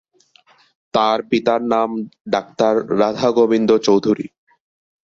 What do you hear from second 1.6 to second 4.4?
নাম ডাক্তার রাধাগোবিন্দ চৌধুরী।